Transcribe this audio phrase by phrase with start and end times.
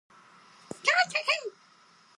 [0.83, 1.51] きゃー大変！